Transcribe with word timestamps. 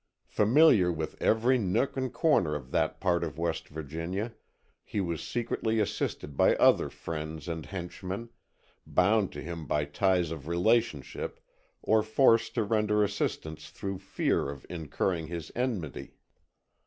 Familiar 0.29 0.91
with 0.91 1.15
every 1.21 1.59
nook 1.59 1.95
and 1.95 2.11
corner 2.11 2.55
of 2.55 2.71
that 2.71 2.99
part 2.99 3.23
of 3.23 3.37
West 3.37 3.69
Virginia, 3.69 4.33
he 4.83 4.99
was 4.99 5.21
secretly 5.21 5.79
assisted 5.79 6.35
by 6.35 6.55
other 6.55 6.89
friends 6.89 7.47
and 7.47 7.67
henchmen, 7.67 8.31
bound 8.87 9.31
to 9.31 9.41
him 9.43 9.67
by 9.67 9.85
ties 9.85 10.31
of 10.31 10.47
relationship 10.47 11.39
or 11.83 12.01
forced 12.01 12.55
to 12.55 12.63
render 12.63 13.03
assistance 13.03 13.69
through 13.69 13.99
fear 13.99 14.49
of 14.49 14.65
incurring 14.71 15.27
his 15.27 15.51
enmity. 15.55 16.15